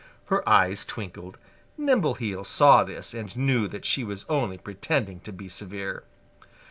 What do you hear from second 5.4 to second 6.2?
severe.